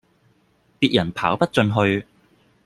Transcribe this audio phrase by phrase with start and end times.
[0.79, 2.07] 別人跑不進去